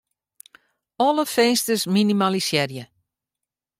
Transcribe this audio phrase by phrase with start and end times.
[1.07, 2.83] Alle finsters minimalisearje.